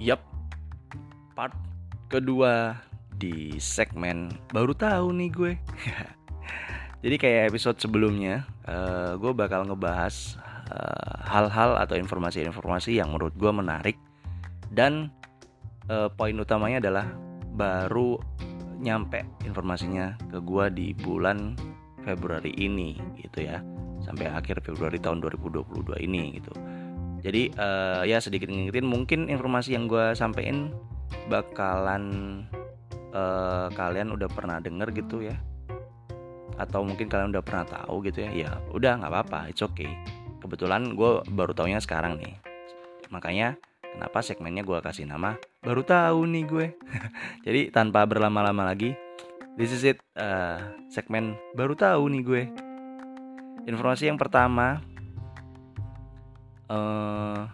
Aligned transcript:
Yap, 0.00 0.24
part 1.36 1.52
kedua 2.08 2.72
di 3.20 3.60
segmen 3.60 4.32
baru 4.48 4.72
tahu 4.72 5.12
nih 5.12 5.28
gue. 5.28 5.52
Jadi 7.04 7.16
kayak 7.20 7.52
episode 7.52 7.76
sebelumnya, 7.76 8.48
uh, 8.64 9.20
gue 9.20 9.32
bakal 9.36 9.68
ngebahas 9.68 10.40
eh, 10.72 11.12
hal-hal 11.28 11.76
uh, 11.76 11.84
atau 11.84 12.00
informasi-informasi 12.00 12.96
yang 12.96 13.12
menurut 13.12 13.36
gue 13.36 13.52
menarik. 13.52 14.00
Dan 14.72 15.12
uh, 15.92 16.08
poin 16.08 16.32
utamanya 16.32 16.80
adalah 16.80 17.04
baru 17.52 18.16
nyampe 18.80 19.20
informasinya 19.44 20.16
ke 20.32 20.40
gue 20.40 20.64
di 20.72 20.96
bulan 20.96 21.60
Februari 22.08 22.56
ini 22.56 22.96
gitu 23.20 23.44
ya. 23.44 23.60
Sampai 24.00 24.32
akhir 24.32 24.64
Februari 24.64 24.96
tahun 24.96 25.20
2022 25.20 26.08
ini 26.08 26.40
gitu 26.40 26.56
jadi 27.20 27.52
uh, 27.60 28.02
ya 28.08 28.16
sedikit 28.16 28.48
ngingetin 28.48 28.88
mungkin 28.88 29.28
informasi 29.28 29.76
yang 29.76 29.84
gue 29.86 30.16
sampein 30.16 30.72
bakalan 31.28 32.04
uh, 33.12 33.68
kalian 33.76 34.16
udah 34.16 34.28
pernah 34.32 34.56
denger 34.58 34.88
gitu 34.96 35.28
ya? 35.28 35.36
Atau 36.56 36.84
mungkin 36.84 37.12
kalian 37.12 37.32
udah 37.36 37.44
pernah 37.44 37.64
tahu 37.68 38.04
gitu 38.08 38.24
ya? 38.24 38.30
Ya 38.32 38.50
udah 38.72 39.00
nggak 39.00 39.12
apa-apa 39.12 39.52
it's 39.52 39.60
okay. 39.60 39.88
Kebetulan 40.40 40.96
gue 40.96 41.20
baru 41.28 41.52
taunya 41.52 41.76
sekarang 41.76 42.16
nih. 42.16 42.40
Makanya 43.12 43.60
kenapa 43.84 44.24
segmennya 44.24 44.64
gue 44.64 44.80
kasih 44.80 45.04
nama 45.04 45.36
baru 45.60 45.84
tahu 45.84 46.24
nih 46.24 46.44
gue. 46.48 46.66
Jadi 47.46 47.60
tanpa 47.68 48.08
berlama-lama 48.08 48.64
lagi 48.64 48.96
this 49.60 49.76
is 49.76 49.84
it 49.84 50.00
uh, 50.16 50.72
segmen 50.88 51.36
baru 51.52 51.76
tahu 51.76 52.08
nih 52.16 52.22
gue. 52.24 52.42
Informasi 53.68 54.08
yang 54.08 54.16
pertama 54.16 54.80
uh, 56.70 57.50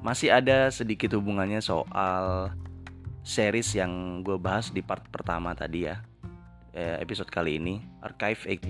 masih 0.00 0.32
ada 0.32 0.72
sedikit 0.72 1.16
hubungannya 1.16 1.60
soal 1.60 2.52
series 3.24 3.72
yang 3.72 4.20
gue 4.20 4.36
bahas 4.36 4.68
di 4.68 4.84
part 4.84 5.00
pertama 5.08 5.56
tadi 5.56 5.88
ya 5.88 5.96
eh, 6.76 7.00
episode 7.00 7.32
kali 7.32 7.56
ini 7.56 7.80
Archive 8.04 8.44
81 8.44 8.68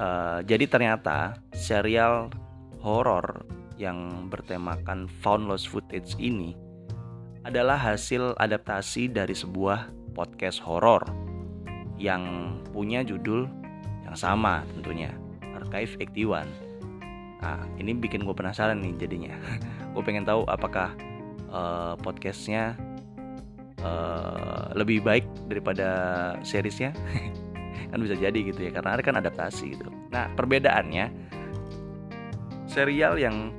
uh, 0.00 0.40
jadi 0.40 0.64
ternyata 0.64 1.36
serial 1.52 2.32
horor 2.80 3.44
yang 3.76 4.28
bertemakan 4.32 5.04
found 5.20 5.44
lost 5.44 5.68
footage 5.68 6.16
ini 6.16 6.56
adalah 7.44 7.76
hasil 7.76 8.32
adaptasi 8.40 9.12
dari 9.12 9.36
sebuah 9.36 9.92
podcast 10.16 10.56
horor 10.64 11.04
yang 12.00 12.56
punya 12.72 13.04
judul 13.04 13.44
yang 14.08 14.16
sama 14.16 14.64
tentunya 14.72 15.12
Archive 15.52 16.00
81 16.00 16.65
Nah, 17.42 17.62
ini 17.76 17.92
bikin 17.92 18.24
gue 18.24 18.32
penasaran 18.32 18.80
nih 18.80 18.96
jadinya. 18.96 19.34
gue 19.92 20.02
pengen 20.02 20.24
tahu 20.24 20.44
apakah 20.48 20.92
uh, 21.52 21.94
podcastnya 22.00 22.76
uh, 23.84 24.72
lebih 24.72 25.04
baik 25.04 25.26
daripada 25.48 25.88
seriesnya. 26.40 26.96
kan 27.92 28.02
bisa 28.02 28.18
jadi 28.18 28.34
gitu 28.34 28.66
ya, 28.66 28.70
karena 28.74 28.98
kan 28.98 29.16
adaptasi 29.20 29.78
gitu. 29.78 29.88
Nah, 30.10 30.32
perbedaannya 30.34 31.12
serial 32.66 33.16
yang 33.16 33.54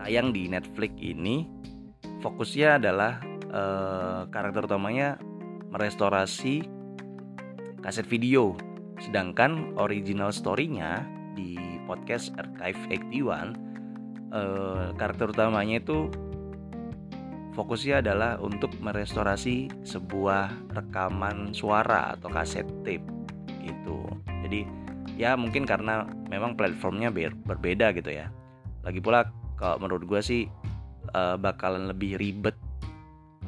tayang 0.00 0.32
di 0.32 0.48
Netflix 0.48 0.92
ini 1.00 1.48
fokusnya 2.20 2.80
adalah 2.80 3.20
uh, 3.48 4.28
karakter 4.28 4.68
utamanya 4.68 5.16
merestorasi 5.72 6.66
kaset 7.80 8.04
video, 8.04 8.58
sedangkan 9.00 9.72
original 9.80 10.34
story-nya 10.34 11.06
di 11.32 11.69
podcast 11.90 12.30
Archive 12.38 12.78
81 13.10 13.10
eh, 14.30 14.86
karakter 14.94 15.34
utamanya 15.34 15.82
itu 15.82 16.06
fokusnya 17.58 17.98
adalah 17.98 18.38
untuk 18.38 18.70
merestorasi 18.78 19.82
sebuah 19.82 20.70
rekaman 20.70 21.50
suara 21.50 22.14
atau 22.14 22.30
kaset 22.30 22.64
tape 22.86 23.02
gitu. 23.66 24.06
Jadi 24.46 24.62
ya 25.18 25.34
mungkin 25.34 25.66
karena 25.66 26.06
memang 26.30 26.54
platformnya 26.54 27.10
ber 27.10 27.34
berbeda 27.34 27.90
gitu 27.98 28.14
ya. 28.14 28.30
Lagi 28.86 29.02
pula 29.02 29.26
kalau 29.58 29.82
menurut 29.82 30.06
gue 30.06 30.20
sih 30.22 30.42
uh, 31.12 31.34
bakalan 31.34 31.90
lebih 31.90 32.16
ribet 32.22 32.54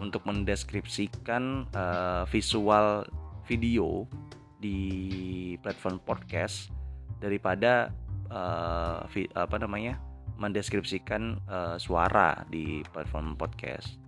untuk 0.03 0.27
mendeskripsikan 0.27 1.71
uh, 1.79 2.27
visual 2.27 3.07
video 3.47 4.11
di 4.59 5.55
platform 5.63 6.03
podcast 6.03 6.75
daripada 7.23 7.95
uh, 8.33 9.05
apa 9.37 9.57
namanya 9.61 10.01
mendeskripsikan 10.41 11.39
uh, 11.47 11.77
suara 11.77 12.43
di 12.49 12.81
platform 12.91 13.37
podcast. 13.37 14.01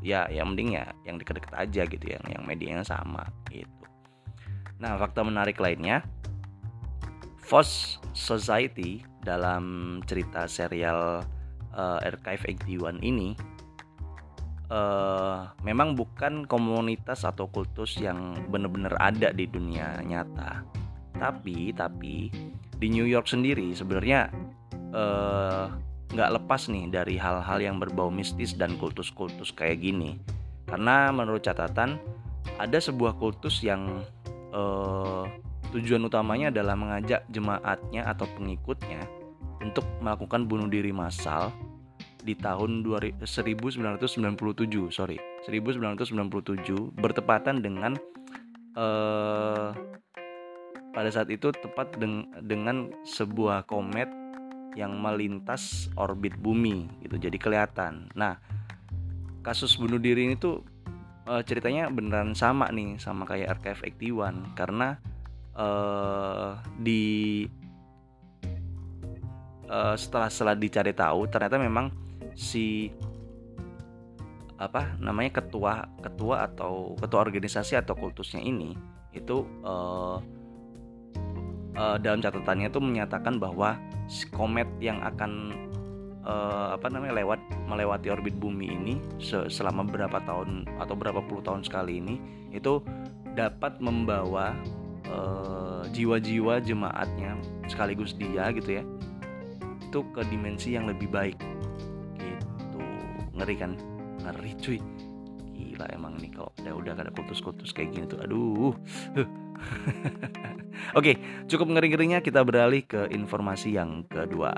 Ya 0.00 0.26
yang 0.32 0.54
mending 0.54 0.76
ya 0.80 0.90
yang 1.04 1.20
deket-deket 1.20 1.52
aja 1.52 1.82
gitu 1.86 2.06
yang 2.08 2.24
yang 2.26 2.42
medianya 2.48 2.82
sama 2.82 3.28
gitu. 3.52 3.68
Nah 4.80 4.96
fakta 4.96 5.24
menarik 5.24 5.60
lainnya 5.60 6.04
Foss 7.40 8.02
Society 8.10 9.06
dalam 9.22 9.98
cerita 10.04 10.50
serial 10.50 11.22
uh, 11.74 11.98
Archive 12.02 12.58
81 12.66 12.98
ini 13.02 13.38
uh, 14.70 15.50
memang 15.62 15.94
bukan 15.94 16.46
komunitas 16.46 17.22
atau 17.22 17.46
kultus 17.50 17.98
yang 18.02 18.34
benar-benar 18.50 18.94
ada 18.98 19.30
di 19.30 19.46
dunia 19.46 20.02
nyata. 20.02 20.66
Tapi 21.16 21.72
tapi 21.72 22.28
di 22.76 22.92
New 22.92 23.08
York 23.08 23.28
sendiri 23.28 23.72
sebenarnya 23.72 24.28
eh, 24.92 25.66
nggak 26.12 26.30
lepas 26.40 26.70
nih 26.70 26.88
dari 26.88 27.18
hal-hal 27.18 27.58
yang 27.58 27.76
berbau 27.82 28.08
mistis 28.08 28.54
dan 28.54 28.78
kultus-kultus 28.78 29.50
kayak 29.52 29.82
gini. 29.82 30.16
Karena 30.66 31.10
menurut 31.10 31.42
catatan 31.42 31.98
ada 32.58 32.78
sebuah 32.78 33.18
kultus 33.18 33.62
yang 33.62 34.02
uh, 34.54 35.26
tujuan 35.74 36.02
utamanya 36.06 36.48
adalah 36.54 36.78
mengajak 36.78 37.26
jemaatnya 37.30 38.06
atau 38.06 38.26
pengikutnya 38.38 39.02
untuk 39.62 39.84
melakukan 39.98 40.46
bunuh 40.46 40.70
diri 40.70 40.94
massal 40.94 41.50
di 42.26 42.34
tahun 42.34 42.82
1997 42.82 44.02
sorry 44.90 45.18
1997 45.46 46.98
bertepatan 46.98 47.62
dengan 47.62 47.94
uh, 48.74 49.70
pada 50.96 51.12
saat 51.12 51.28
itu 51.28 51.52
tepat 51.52 51.92
deng 52.00 52.24
dengan 52.40 52.88
sebuah 53.04 53.68
komet 53.68 54.08
yang 54.80 54.96
melintas 54.96 55.92
orbit 56.00 56.32
bumi 56.40 56.88
gitu 57.04 57.20
jadi 57.20 57.36
kelihatan. 57.36 58.08
Nah 58.16 58.40
kasus 59.44 59.76
bunuh 59.76 60.00
diri 60.00 60.24
ini 60.24 60.40
tuh 60.40 60.64
uh, 61.28 61.44
ceritanya 61.44 61.92
beneran 61.92 62.32
sama 62.32 62.72
nih 62.72 62.96
sama 62.96 63.28
kayak 63.28 63.60
Archive 63.60 63.92
81 63.92 64.56
karena 64.56 64.96
uh, 65.52 66.56
di 66.80 67.44
uh, 69.68 70.00
setelah 70.00 70.32
setelah 70.32 70.56
dicari 70.56 70.96
tahu 70.96 71.28
ternyata 71.28 71.60
memang 71.60 71.92
si 72.32 72.88
apa 74.56 74.96
namanya 74.96 75.44
ketua 75.44 75.84
ketua 76.00 76.48
atau 76.48 76.96
ketua 76.96 77.20
organisasi 77.20 77.76
atau 77.76 77.92
kultusnya 77.92 78.40
ini 78.40 78.72
itu 79.12 79.44
uh, 79.60 80.16
uh, 81.76 81.96
dalam 82.00 82.18
catatannya 82.24 82.72
itu 82.72 82.80
menyatakan 82.80 83.38
bahwa 83.38 83.76
komet 84.32 84.66
yang 84.80 84.98
akan 85.04 85.54
uh, 86.24 86.74
apa 86.74 86.90
namanya 86.90 87.22
lewat 87.22 87.40
melewati 87.68 88.10
orbit 88.10 88.34
bumi 88.36 88.72
ini 88.74 88.94
selama 89.22 89.86
berapa 89.86 90.18
tahun 90.24 90.66
atau 90.82 90.94
berapa 90.98 91.22
puluh 91.22 91.44
tahun 91.44 91.62
sekali 91.62 92.02
ini 92.02 92.18
itu 92.50 92.80
dapat 93.36 93.78
membawa 93.84 94.56
uh, 95.12 95.84
jiwa-jiwa 95.92 96.64
jemaatnya 96.64 97.36
sekaligus 97.68 98.16
dia 98.16 98.48
gitu 98.56 98.80
ya 98.80 98.84
itu 99.86 100.02
ke 100.12 100.22
dimensi 100.26 100.74
yang 100.74 100.90
lebih 100.90 101.08
baik. 101.08 101.38
Gitu. 102.18 102.80
Ngeri 103.38 103.54
kan? 103.56 103.72
Ngeri 104.20 104.52
cuy. 104.58 104.78
Gila 105.56 105.86
emang 105.94 106.20
nih 106.20 106.36
kalau 106.36 106.50
udah 106.60 106.74
udah 106.74 106.92
ada 107.00 107.12
kultus-kultus 107.14 107.70
kayak 107.72 107.94
gini 107.94 108.04
tuh. 108.04 108.20
Aduh 108.20 108.74
Oke, 110.98 111.18
cukup 111.50 111.76
ngeri-ngerinya 111.76 112.24
kita 112.24 112.40
beralih 112.46 112.84
ke 112.84 113.08
informasi 113.12 113.76
yang 113.76 114.04
kedua. 114.06 114.52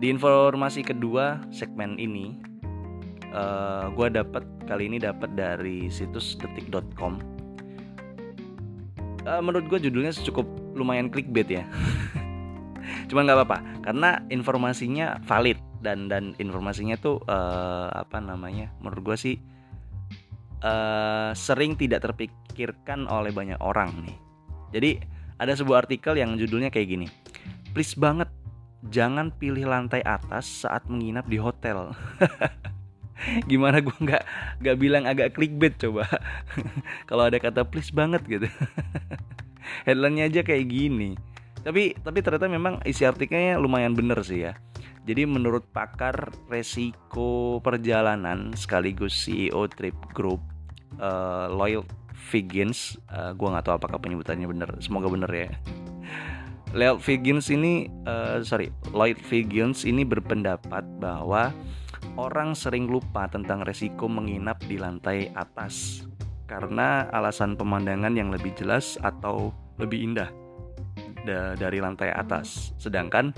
Di 0.00 0.08
informasi 0.08 0.80
kedua 0.80 1.44
segmen 1.52 2.00
ini, 2.00 2.40
uh, 3.32 3.36
eh, 3.36 3.84
gue 3.92 4.06
dapat 4.08 4.44
kali 4.64 4.88
ini 4.88 4.96
dapat 4.96 5.34
dari 5.36 5.92
situs 5.92 6.40
detik.com. 6.40 7.20
Uh, 9.28 9.42
menurut 9.44 9.68
gue 9.68 9.90
judulnya 9.90 10.16
cukup 10.24 10.48
lumayan 10.72 11.12
clickbait 11.12 11.48
ya. 11.60 11.64
Cuman 13.12 13.28
nggak 13.28 13.38
apa-apa, 13.44 13.58
karena 13.84 14.24
informasinya 14.32 15.20
valid 15.28 15.60
dan 15.84 16.08
dan 16.08 16.32
informasinya 16.40 16.96
tuh 16.96 17.20
uh, 17.28 17.92
apa 17.92 18.24
namanya? 18.24 18.72
Menurut 18.80 19.12
gue 19.12 19.16
sih 19.20 19.36
uh, 20.64 21.30
sering 21.36 21.76
tidak 21.76 22.04
terpikirkan 22.04 23.08
oleh 23.08 23.32
banyak 23.32 23.58
orang 23.60 23.92
nih. 24.06 24.16
Jadi 24.70 24.90
ada 25.40 25.52
sebuah 25.56 25.88
artikel 25.88 26.20
yang 26.20 26.36
judulnya 26.36 26.68
kayak 26.68 26.88
gini. 26.88 27.06
Please 27.72 27.96
banget 27.96 28.28
jangan 28.88 29.32
pilih 29.34 29.68
lantai 29.68 30.00
atas 30.04 30.64
saat 30.64 30.84
menginap 30.88 31.28
di 31.28 31.36
hotel. 31.40 31.92
Gimana 33.50 33.84
gue 33.84 33.92
nggak 33.92 34.24
nggak 34.64 34.76
bilang 34.80 35.04
agak 35.04 35.36
clickbait 35.36 35.76
coba. 35.76 36.08
Kalau 37.08 37.28
ada 37.28 37.36
kata 37.36 37.68
please 37.68 37.92
banget 37.92 38.24
gitu. 38.24 38.48
Headline-nya 39.86 40.28
aja 40.32 40.40
kayak 40.40 40.66
gini. 40.68 41.16
Tapi 41.60 41.92
tapi 42.00 42.18
ternyata 42.24 42.48
memang 42.48 42.80
isi 42.88 43.04
artikelnya 43.04 43.60
lumayan 43.60 43.92
bener 43.92 44.24
sih 44.24 44.48
ya. 44.48 44.56
Jadi 45.04 45.24
menurut 45.24 45.64
pakar 45.72 46.32
resiko 46.52 47.60
perjalanan 47.64 48.52
sekaligus 48.56 49.16
CEO 49.16 49.68
Trip 49.68 49.96
Group 50.12 50.40
uh, 50.98 51.46
Lloyd 51.52 51.86
Figgins, 52.10 52.98
uh, 53.10 53.30
gue 53.36 53.48
nggak 53.48 53.64
tahu 53.66 53.74
apakah 53.78 53.98
penyebutannya 54.02 54.46
bener. 54.50 54.70
Semoga 54.82 55.06
bener 55.06 55.30
ya. 55.30 55.50
Lloyd 56.70 57.02
Figgins 57.02 57.50
ini 57.50 57.90
uh, 58.06 58.42
sorry 58.46 58.70
Lloyd 58.94 59.18
Figgins 59.18 59.82
ini 59.82 60.06
berpendapat 60.06 60.86
bahwa 61.02 61.50
orang 62.14 62.54
sering 62.54 62.86
lupa 62.86 63.26
tentang 63.26 63.66
resiko 63.66 64.06
menginap 64.06 64.62
di 64.70 64.78
lantai 64.78 65.34
atas 65.34 66.06
karena 66.46 67.10
alasan 67.10 67.54
pemandangan 67.54 68.14
yang 68.14 68.30
lebih 68.30 68.54
jelas 68.54 68.98
atau 69.02 69.54
lebih 69.78 70.02
indah 70.02 70.30
da 71.26 71.54
dari 71.58 71.82
lantai 71.82 72.10
atas. 72.14 72.74
Sedangkan 72.78 73.34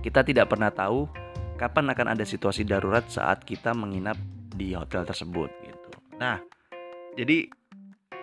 kita 0.00 0.24
tidak 0.24 0.48
pernah 0.52 0.72
tahu 0.72 1.08
kapan 1.60 1.92
akan 1.92 2.16
ada 2.16 2.24
situasi 2.24 2.64
darurat 2.64 3.06
saat 3.08 3.44
kita 3.44 3.76
menginap 3.76 4.16
di 4.52 4.72
hotel 4.76 5.04
tersebut. 5.04 5.61
Nah, 6.22 6.38
jadi 7.18 7.50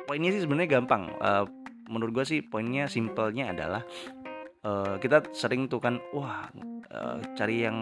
poinnya 0.07 0.31
sih 0.31 0.47
sebenarnya 0.47 0.79
gampang. 0.79 1.11
Uh, 1.19 1.43
menurut 1.91 2.23
gue 2.23 2.25
sih 2.25 2.39
poinnya 2.39 2.87
simpelnya 2.87 3.51
adalah 3.51 3.83
uh, 4.63 4.95
kita 5.03 5.35
sering 5.35 5.67
tuh 5.67 5.83
kan 5.83 5.99
wah 6.15 6.47
uh, 6.95 7.19
cari 7.35 7.67
yang 7.67 7.77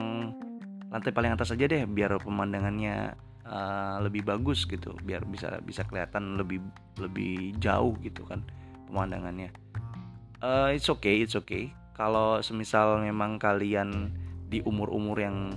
lantai 0.89 1.13
paling 1.13 1.35
atas 1.37 1.53
aja 1.53 1.69
deh 1.69 1.85
biar 1.85 2.17
pemandangannya 2.17 3.13
uh, 3.45 4.01
lebih 4.01 4.25
bagus 4.25 4.65
gitu. 4.65 4.97
Biar 5.05 5.21
bisa 5.29 5.61
bisa 5.61 5.85
kelihatan 5.85 6.33
lebih 6.41 6.65
lebih 6.97 7.53
jauh 7.61 7.93
gitu 8.01 8.25
kan 8.25 8.41
pemandangannya. 8.89 9.53
Uh, 10.41 10.73
it's 10.73 10.89
okay 10.89 11.21
it's 11.21 11.37
okay. 11.37 11.69
Kalau 11.93 12.41
semisal 12.41 13.05
memang 13.05 13.37
kalian 13.37 14.13
di 14.49 14.61
umur-umur 14.65 15.17
yang 15.17 15.53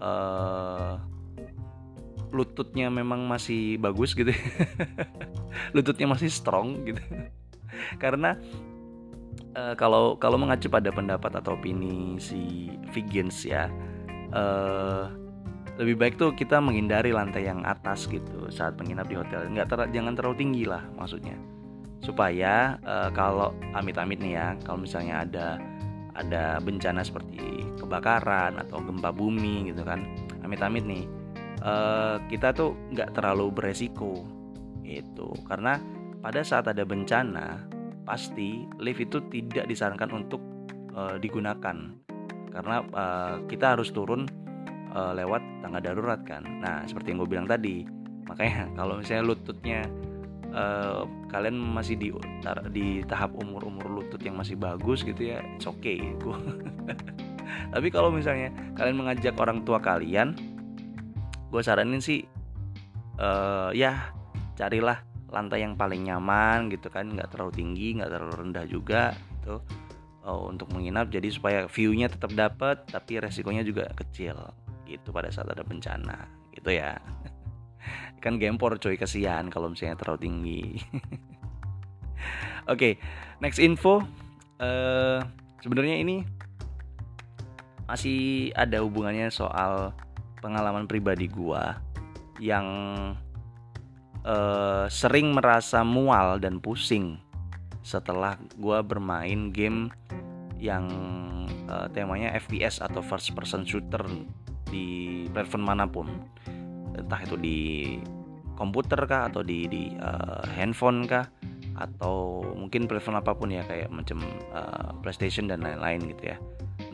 uh, 0.00 1.00
lututnya 2.34 2.90
memang 2.90 3.24
masih 3.30 3.78
bagus 3.78 4.12
gitu 4.18 4.34
lututnya 5.74 6.10
masih 6.10 6.28
strong 6.28 6.82
gitu. 6.82 7.00
Karena 8.02 8.34
uh, 9.54 9.74
kalau 9.78 10.18
kalau 10.18 10.34
mengacu 10.34 10.66
pada 10.66 10.90
pendapat 10.90 11.38
atau 11.38 11.54
opini 11.54 12.18
si 12.18 12.70
Vegans 12.90 13.46
ya 13.46 13.70
uh, 14.34 15.06
lebih 15.78 15.98
baik 15.98 16.14
tuh 16.18 16.30
kita 16.34 16.62
menghindari 16.62 17.10
lantai 17.10 17.50
yang 17.50 17.62
atas 17.66 18.06
gitu 18.06 18.50
saat 18.50 18.74
menginap 18.78 19.06
di 19.06 19.18
hotel. 19.18 19.46
Nggak 19.50 19.66
ter 19.70 19.78
jangan 19.94 20.14
terlalu 20.18 20.36
tinggi 20.38 20.64
lah 20.66 20.82
maksudnya. 20.98 21.38
Supaya 22.02 22.76
uh, 22.84 23.10
kalau 23.14 23.54
amit-amit 23.74 24.20
nih 24.20 24.34
ya 24.38 24.46
kalau 24.66 24.82
misalnya 24.82 25.24
ada 25.26 25.58
ada 26.14 26.62
bencana 26.62 27.02
seperti 27.02 27.66
kebakaran 27.74 28.54
atau 28.62 28.78
gempa 28.78 29.10
bumi 29.10 29.74
gitu 29.74 29.82
kan 29.82 30.06
amit-amit 30.46 30.86
nih 30.86 31.04
uh, 31.64 32.16
kita 32.28 32.52
tuh 32.52 32.76
nggak 32.92 33.16
terlalu 33.16 33.50
beresiko 33.50 34.22
itu 34.84 35.32
karena 35.48 35.80
pada 36.20 36.44
saat 36.44 36.68
ada 36.68 36.84
bencana 36.84 37.64
pasti 38.04 38.68
lift 38.78 39.00
itu 39.00 39.18
tidak 39.32 39.64
disarankan 39.64 40.12
untuk 40.12 40.40
uh, 40.92 41.16
digunakan 41.16 41.96
karena 42.52 42.76
uh, 42.94 43.42
kita 43.50 43.74
harus 43.74 43.90
turun 43.90 44.28
uh, 44.94 45.12
lewat 45.12 45.42
tangga 45.60 45.82
darurat 45.82 46.22
kan. 46.22 46.46
Nah 46.62 46.86
seperti 46.86 47.10
yang 47.10 47.18
gue 47.26 47.30
bilang 47.34 47.48
tadi, 47.50 47.82
makanya 48.30 48.70
kalau 48.78 49.02
misalnya 49.02 49.24
lututnya 49.26 49.80
uh, 50.54 51.02
kalian 51.28 51.58
masih 51.58 51.98
di 51.98 52.08
di 52.70 53.02
tahap 53.10 53.34
umur 53.42 53.66
umur 53.66 53.90
lutut 53.90 54.22
yang 54.22 54.38
masih 54.38 54.54
bagus 54.54 55.02
gitu 55.02 55.34
ya, 55.34 55.42
it's 55.58 55.66
okay. 55.66 55.98
Tapi 57.74 57.88
kalau 57.90 58.14
misalnya 58.14 58.54
kalian 58.78 58.96
mengajak 59.02 59.34
orang 59.36 59.66
tua 59.66 59.82
kalian, 59.82 60.38
gue 61.54 61.62
saranin 61.62 62.02
sih 62.02 62.26
uh, 63.22 63.70
ya 63.70 64.10
carilah 64.58 64.98
lantai 65.30 65.62
yang 65.62 65.78
paling 65.78 66.02
nyaman 66.02 66.66
gitu 66.70 66.90
kan 66.90 67.06
nggak 67.14 67.30
terlalu 67.30 67.54
tinggi 67.54 68.02
nggak 68.02 68.10
terlalu 68.10 68.34
rendah 68.42 68.66
juga 68.66 69.14
gitu 69.38 69.62
oh, 70.26 70.50
untuk 70.50 70.72
menginap. 70.72 71.12
Jadi 71.12 71.28
supaya 71.30 71.68
viewnya 71.68 72.10
tetap 72.10 72.32
dapat 72.34 72.82
tapi 72.88 73.20
resikonya 73.20 73.62
juga 73.62 73.86
kecil 73.94 74.34
gitu 74.88 75.12
pada 75.12 75.30
saat 75.30 75.52
ada 75.52 75.62
bencana 75.62 76.26
gitu 76.56 76.74
ya. 76.74 76.98
Kan 78.22 78.40
gempor 78.40 78.80
coy 78.80 78.96
kasihan 78.96 79.46
kalau 79.52 79.70
misalnya 79.70 80.00
terlalu 80.00 80.20
tinggi. 80.24 80.64
Oke 82.64 82.78
okay, 82.80 82.92
next 83.44 83.60
info 83.60 84.00
uh, 84.56 85.20
sebenarnya 85.60 86.00
ini 86.00 86.24
masih 87.84 88.48
ada 88.56 88.80
hubungannya 88.80 89.28
soal 89.28 89.92
pengalaman 90.44 90.84
pribadi 90.84 91.24
gua 91.32 91.80
yang 92.36 92.68
uh, 94.28 94.84
sering 94.92 95.32
merasa 95.32 95.80
mual 95.80 96.36
dan 96.36 96.60
pusing 96.60 97.16
setelah 97.84 98.40
gue 98.56 98.80
bermain 98.80 99.52
game 99.52 99.92
yang 100.56 100.88
uh, 101.68 101.84
temanya 101.92 102.32
FPS 102.40 102.80
atau 102.80 103.04
first 103.04 103.36
person 103.36 103.68
shooter 103.68 104.00
di 104.72 105.28
platform 105.28 105.64
mana 105.68 105.84
pun 105.84 106.08
entah 106.96 107.20
itu 107.20 107.36
di 107.36 107.58
komputer 108.56 109.04
kah 109.04 109.28
atau 109.28 109.44
di 109.44 109.68
di 109.68 109.92
uh, 110.00 110.40
handphone 110.56 111.04
kah 111.04 111.28
atau 111.76 112.40
mungkin 112.54 112.86
platform 112.86 113.20
apa 113.20 113.34
pun 113.36 113.50
ya 113.52 113.66
kayak 113.66 113.90
macam 113.92 114.22
uh, 114.54 114.94
PlayStation 115.02 115.50
dan 115.50 115.60
lain-lain 115.60 116.06
gitu 116.14 116.32
ya. 116.32 116.38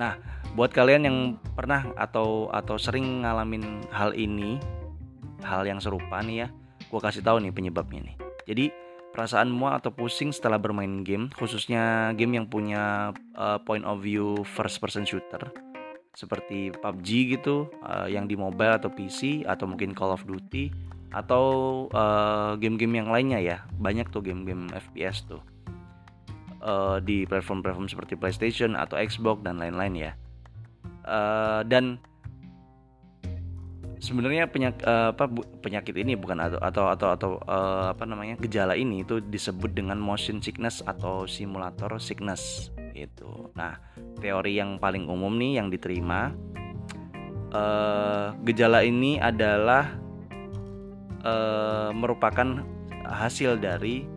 Nah, 0.00 0.17
buat 0.56 0.73
kalian 0.73 1.05
yang 1.05 1.19
pernah 1.52 1.93
atau 2.00 2.49
atau 2.49 2.81
sering 2.81 3.20
ngalamin 3.20 3.85
hal 3.93 4.17
ini, 4.17 4.56
hal 5.44 5.69
yang 5.69 5.76
serupa 5.76 6.25
nih 6.25 6.49
ya, 6.49 6.49
gue 6.88 7.00
kasih 7.05 7.20
tahu 7.20 7.44
nih 7.44 7.52
penyebabnya 7.52 8.08
nih. 8.08 8.17
Jadi 8.49 8.64
perasaan 9.12 9.52
mual 9.52 9.76
atau 9.76 9.93
pusing 9.93 10.32
setelah 10.32 10.56
bermain 10.56 11.05
game 11.05 11.29
khususnya 11.34 12.15
game 12.17 12.41
yang 12.41 12.46
punya 12.46 13.13
uh, 13.34 13.58
point 13.60 13.82
of 13.82 14.01
view 14.01 14.39
first 14.46 14.79
person 14.79 15.03
shooter 15.03 15.51
seperti 16.15 16.70
PUBG 16.79 17.39
gitu 17.39 17.67
uh, 17.82 18.06
yang 18.06 18.31
di 18.31 18.39
mobile 18.39 18.79
atau 18.79 18.91
PC 18.91 19.46
atau 19.46 19.67
mungkin 19.67 19.94
Call 19.94 20.15
of 20.15 20.27
Duty 20.27 20.70
atau 21.10 21.44
uh, 21.91 22.55
game-game 22.55 23.03
yang 23.03 23.10
lainnya 23.10 23.43
ya. 23.43 23.58
Banyak 23.79 24.15
tuh 24.15 24.22
game-game 24.22 24.70
FPS 24.70 25.27
tuh 25.27 25.43
uh, 26.60 27.02
di 27.02 27.29
platform-platform 27.29 27.88
seperti 27.88 28.14
PlayStation 28.17 28.76
atau 28.79 28.96
Xbox 29.00 29.43
dan 29.44 29.60
lain-lain 29.60 29.94
ya 29.96 30.12
uh, 31.05 31.62
dan 31.67 31.98
sebenarnya 34.00 34.48
penyak, 34.48 34.81
uh, 34.82 35.12
penyakit 35.60 35.93
ini 36.00 36.17
bukan 36.17 36.40
atau 36.40 36.60
atau 36.60 36.84
atau 36.88 37.08
atau 37.12 37.31
uh, 37.44 37.93
apa 37.93 38.08
namanya 38.08 38.40
gejala 38.40 38.72
ini 38.74 39.05
itu 39.05 39.20
disebut 39.20 39.76
dengan 39.76 40.00
motion 40.00 40.40
sickness 40.40 40.81
atau 40.88 41.29
simulator 41.29 42.00
sickness 42.00 42.72
itu. 42.96 43.52
Nah, 43.55 43.76
teori 44.19 44.56
yang 44.56 44.81
paling 44.81 45.06
umum 45.06 45.36
nih 45.36 45.60
yang 45.60 45.69
diterima 45.69 46.32
uh, 47.52 48.32
gejala 48.48 48.82
ini 48.82 49.20
adalah 49.20 49.93
uh, 51.22 51.93
merupakan 51.93 52.64
hasil 53.05 53.60
dari 53.60 54.08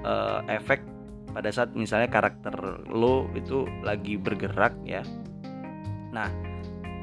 uh, 0.00 0.40
efek 0.48 0.89
pada 1.30 1.50
saat 1.54 1.72
misalnya 1.78 2.10
karakter 2.10 2.54
lo 2.90 3.30
itu 3.38 3.66
lagi 3.86 4.18
bergerak 4.18 4.74
ya. 4.82 5.06
Nah, 6.10 6.30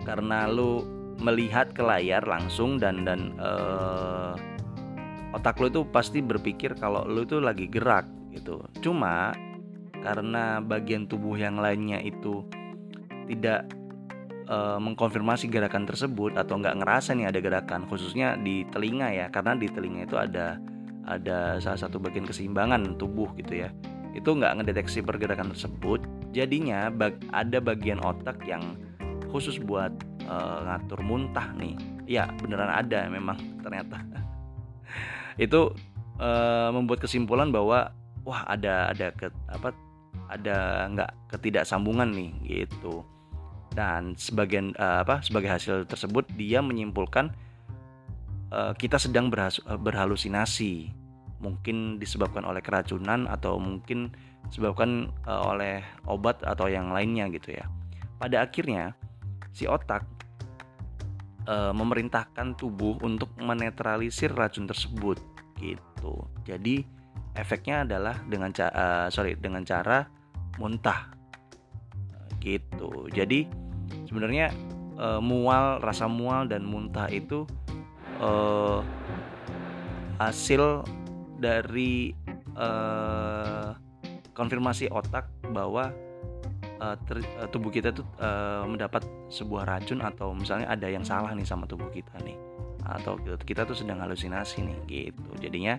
karena 0.03 0.47
lo 0.47 0.83
melihat 1.17 1.73
ke 1.73 1.81
layar 1.81 2.27
langsung 2.27 2.77
dan 2.77 3.07
dan 3.07 3.33
uh, 3.41 4.37
otak 5.33 5.57
lo 5.57 5.67
itu 5.71 5.81
pasti 5.89 6.21
berpikir 6.21 6.77
kalau 6.77 7.07
lo 7.07 7.23
itu 7.23 7.39
lagi 7.39 7.65
gerak 7.71 8.05
gitu. 8.35 8.61
Cuma 8.83 9.33
karena 10.03 10.61
bagian 10.61 11.09
tubuh 11.09 11.35
yang 11.35 11.57
lainnya 11.57 11.97
itu 12.03 12.45
tidak 13.27 13.67
uh, 14.47 14.79
mengkonfirmasi 14.79 15.51
gerakan 15.51 15.83
tersebut 15.83 16.35
atau 16.39 16.59
nggak 16.59 16.79
ngerasa 16.79 17.11
nih 17.17 17.27
ada 17.27 17.39
gerakan 17.43 17.89
khususnya 17.89 18.39
di 18.39 18.63
telinga 18.71 19.11
ya 19.11 19.27
karena 19.27 19.57
di 19.59 19.67
telinga 19.67 20.07
itu 20.07 20.15
ada 20.15 20.61
ada 21.07 21.59
salah 21.63 21.79
satu 21.79 21.99
bagian 21.99 22.27
keseimbangan 22.27 22.99
tubuh 22.99 23.31
gitu 23.39 23.67
ya 23.67 23.69
itu 24.17 24.33
nggak 24.33 24.59
ngedeteksi 24.59 25.05
pergerakan 25.05 25.53
tersebut. 25.53 26.01
Jadinya 26.33 26.89
bag, 26.89 27.21
ada 27.29 27.61
bagian 27.61 28.01
otak 28.01 28.41
yang 28.49 28.73
khusus 29.29 29.61
buat 29.61 29.93
uh, 30.25 30.65
ngatur 30.65 31.05
muntah 31.05 31.53
nih. 31.53 31.77
Ya 32.09 32.25
beneran 32.41 32.73
ada 32.73 33.05
memang 33.07 33.37
ternyata. 33.63 34.01
Itu 35.37 35.77
uh, 36.17 36.69
membuat 36.73 37.05
kesimpulan 37.05 37.53
bahwa 37.53 37.93
wah 38.25 38.41
ada 38.49 38.89
ada 38.89 39.13
ke, 39.13 39.29
apa 39.53 39.69
ada 40.33 40.89
nggak 40.89 41.37
ketidaksambungan 41.37 42.09
nih 42.09 42.31
gitu. 42.65 43.05
Dan 43.77 44.17
sebagian 44.17 44.73
uh, 44.81 45.05
apa 45.05 45.21
sebagai 45.21 45.53
hasil 45.53 45.85
tersebut 45.85 46.25
dia 46.33 46.65
menyimpulkan 46.65 47.29
uh, 48.49 48.73
kita 48.73 48.97
sedang 48.97 49.29
berhalusinasi 49.29 50.89
mungkin 51.37 52.01
disebabkan 52.01 52.43
oleh 52.45 52.61
keracunan 52.65 53.29
atau 53.29 53.61
mungkin 53.61 54.09
disebabkan 54.49 55.11
uh, 55.27 55.53
oleh 55.53 55.83
obat 56.09 56.41
atau 56.41 56.71
yang 56.71 56.89
lainnya 56.89 57.29
gitu 57.29 57.53
ya. 57.53 57.65
Pada 58.17 58.41
akhirnya 58.41 58.97
si 59.53 59.69
otak 59.69 60.05
uh, 61.45 61.73
memerintahkan 61.73 62.57
tubuh 62.57 62.97
untuk 63.01 63.29
menetralisir 63.37 64.33
racun 64.33 64.65
tersebut 64.65 65.17
gitu. 65.57 66.25
Jadi 66.45 66.85
efeknya 67.37 67.85
adalah 67.85 68.17
dengan 68.25 68.49
uh, 68.53 69.07
sorry 69.13 69.37
dengan 69.37 69.61
cara 69.61 70.05
muntah 70.57 71.13
gitu. 72.41 73.09
Jadi 73.13 73.45
sebenarnya 74.09 74.53
uh, 74.97 75.21
mual 75.21 75.79
rasa 75.81 76.09
mual 76.09 76.49
dan 76.49 76.65
muntah 76.65 77.09
itu 77.09 77.45
uh, 78.21 78.81
hasil 80.17 80.81
dari 81.37 82.11
uh, 82.57 83.71
konfirmasi 84.33 84.89
otak 84.93 85.29
bahwa 85.53 85.89
uh, 86.81 86.95
ter, 87.05 87.21
uh, 87.41 87.49
tubuh 87.49 87.73
kita 87.73 87.93
tuh 87.93 88.05
uh, 88.21 88.65
mendapat 88.65 89.05
sebuah 89.29 89.65
racun 89.65 90.01
atau 90.01 90.33
misalnya 90.33 90.69
ada 90.69 90.87
yang 90.89 91.05
salah 91.05 91.33
nih 91.33 91.45
sama 91.45 91.65
tubuh 91.65 91.89
kita 91.89 92.13
nih 92.21 92.37
atau 92.87 93.19
kita 93.19 93.67
tuh 93.67 93.75
sedang 93.75 93.99
halusinasi 93.99 94.63
nih 94.63 94.79
gitu. 94.87 95.31
Jadinya 95.41 95.75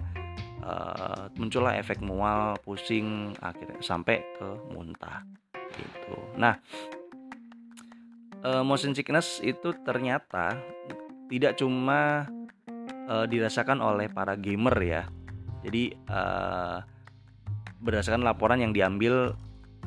uh, 0.60 1.32
muncullah 1.38 1.78
efek 1.78 2.04
mual 2.04 2.58
pusing 2.62 3.32
akhirnya 3.40 3.80
sampai 3.80 4.20
ke 4.36 4.48
muntah 4.74 5.24
gitu. 5.72 6.16
Nah 6.36 6.58
uh, 8.44 8.62
motion 8.66 8.92
sickness 8.92 9.40
itu 9.40 9.72
ternyata 9.86 10.58
tidak 11.28 11.56
cuma 11.60 12.28
uh, 13.08 13.24
dirasakan 13.24 13.80
oleh 13.80 14.08
para 14.12 14.36
gamer 14.36 14.76
ya 14.84 15.02
jadi 15.68 15.84
uh, 16.08 16.80
berdasarkan 17.84 18.24
laporan 18.24 18.58
yang 18.58 18.72
diambil 18.74 19.36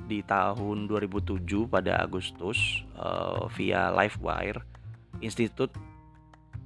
di 0.07 0.23
tahun 0.23 0.88
2007 0.88 1.41
pada 1.67 2.00
Agustus 2.00 2.85
uh, 2.95 3.50
via 3.51 3.91
Livewire 3.91 4.63
Institut 5.19 5.73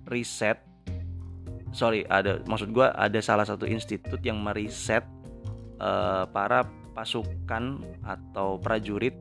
Riset 0.05 0.61
sorry 1.75 2.07
ada 2.07 2.39
maksud 2.47 2.71
gue 2.71 2.87
ada 2.87 3.19
salah 3.19 3.43
satu 3.43 3.67
institut 3.67 4.23
yang 4.23 4.39
meriset 4.39 5.03
uh, 5.81 6.23
para 6.29 6.63
pasukan 6.95 7.83
atau 8.07 8.55
prajurit 8.55 9.11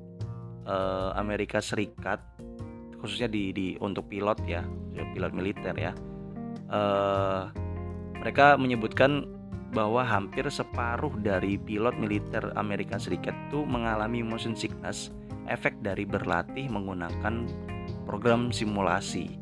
uh, 0.69 1.11
Amerika 1.19 1.59
Serikat 1.59 2.23
khususnya 3.03 3.27
di, 3.27 3.51
di 3.51 3.67
untuk 3.83 4.07
pilot 4.07 4.39
ya 4.47 4.63
pilot 5.15 5.33
militer 5.35 5.75
ya. 5.77 5.93
Uh, 6.71 7.51
mereka 8.19 8.57
menyebutkan 8.57 9.29
bahwa 9.75 10.07
hampir 10.07 10.47
separuh 10.47 11.11
dari 11.19 11.59
pilot 11.59 11.99
militer 11.99 12.55
Amerika 12.55 12.97
Serikat 12.97 13.35
itu 13.51 13.67
mengalami 13.67 14.23
motion 14.23 14.55
sickness 14.55 15.11
efek 15.51 15.75
dari 15.83 16.07
berlatih 16.07 16.71
menggunakan 16.71 17.45
program 18.07 18.55
simulasi. 18.55 19.37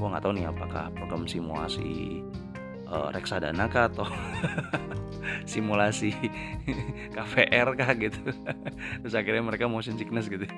Gua 0.00 0.16
nggak 0.16 0.24
tahu 0.26 0.32
nih 0.34 0.50
apakah 0.50 0.90
program 0.96 1.28
simulasi 1.28 2.24
uh, 2.90 3.12
reksadana 3.14 3.70
kah 3.70 3.86
atau 3.92 4.08
simulasi 5.52 6.10
KVR 7.14 7.68
kah 7.78 7.92
gitu. 7.94 8.32
Terus 9.04 9.14
akhirnya 9.14 9.44
mereka 9.44 9.70
motion 9.70 10.00
sickness 10.00 10.26
gitu. 10.26 10.48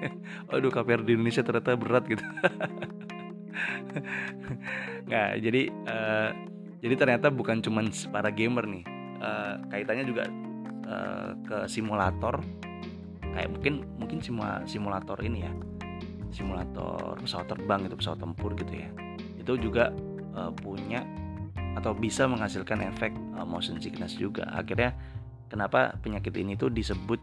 Aduh 0.48 0.72
KVR 0.72 1.04
di 1.04 1.18
Indonesia 1.18 1.44
ternyata 1.44 1.76
berat 1.76 2.06
gitu. 2.08 2.24
Nggak 5.10 5.28
jadi 5.42 5.62
uh, 5.90 6.30
jadi 6.80 6.94
ternyata 6.94 7.28
bukan 7.28 7.60
cuma 7.60 7.82
para 8.14 8.30
gamer 8.30 8.64
nih 8.64 8.95
uh, 9.26 9.54
kaitannya 9.66 10.04
juga 10.06 10.24
uh, 10.86 11.30
ke 11.42 11.58
simulator. 11.66 12.38
Kayak 13.34 13.50
mungkin 13.52 13.74
mungkin 13.98 14.18
simula, 14.22 14.62
simulator 14.64 15.18
ini 15.20 15.44
ya. 15.44 15.52
Simulator 16.30 17.18
pesawat 17.18 17.50
terbang 17.50 17.90
itu 17.90 17.96
pesawat 17.98 18.22
tempur 18.22 18.54
gitu 18.54 18.72
ya. 18.72 18.88
Itu 19.36 19.58
juga 19.58 19.90
uh, 20.38 20.52
punya 20.54 21.02
atau 21.76 21.92
bisa 21.92 22.24
menghasilkan 22.24 22.80
efek 22.88 23.12
uh, 23.36 23.44
motion 23.44 23.76
sickness 23.82 24.16
juga. 24.16 24.48
Akhirnya 24.54 24.96
kenapa 25.52 25.92
penyakit 26.00 26.32
ini 26.38 26.56
tuh 26.56 26.72
disebut 26.72 27.20